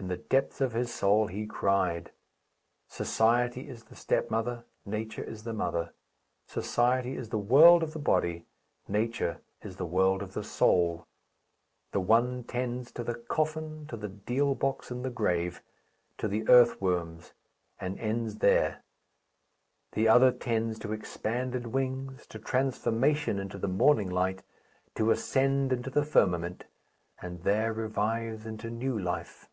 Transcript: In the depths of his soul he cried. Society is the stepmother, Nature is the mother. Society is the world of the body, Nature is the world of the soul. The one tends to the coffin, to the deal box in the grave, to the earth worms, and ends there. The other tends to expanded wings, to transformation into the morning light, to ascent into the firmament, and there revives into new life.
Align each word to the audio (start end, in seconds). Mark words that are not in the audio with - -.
In 0.00 0.08
the 0.08 0.16
depths 0.16 0.62
of 0.62 0.72
his 0.72 0.90
soul 0.90 1.26
he 1.26 1.44
cried. 1.44 2.10
Society 2.88 3.68
is 3.68 3.84
the 3.84 3.94
stepmother, 3.94 4.64
Nature 4.86 5.22
is 5.22 5.42
the 5.44 5.52
mother. 5.52 5.92
Society 6.46 7.14
is 7.18 7.28
the 7.28 7.36
world 7.36 7.82
of 7.82 7.92
the 7.92 7.98
body, 7.98 8.46
Nature 8.88 9.42
is 9.60 9.76
the 9.76 9.84
world 9.84 10.22
of 10.22 10.32
the 10.32 10.42
soul. 10.42 11.06
The 11.92 12.00
one 12.00 12.44
tends 12.44 12.90
to 12.92 13.04
the 13.04 13.14
coffin, 13.14 13.86
to 13.88 13.96
the 13.98 14.08
deal 14.08 14.54
box 14.54 14.90
in 14.90 15.02
the 15.02 15.10
grave, 15.10 15.60
to 16.16 16.28
the 16.28 16.48
earth 16.48 16.80
worms, 16.80 17.34
and 17.78 17.98
ends 17.98 18.36
there. 18.36 18.82
The 19.92 20.08
other 20.08 20.32
tends 20.32 20.78
to 20.78 20.94
expanded 20.94 21.66
wings, 21.66 22.26
to 22.28 22.38
transformation 22.38 23.38
into 23.38 23.58
the 23.58 23.68
morning 23.68 24.08
light, 24.08 24.42
to 24.94 25.10
ascent 25.10 25.72
into 25.74 25.90
the 25.90 26.06
firmament, 26.06 26.64
and 27.20 27.42
there 27.42 27.74
revives 27.74 28.46
into 28.46 28.70
new 28.70 28.98
life. 28.98 29.48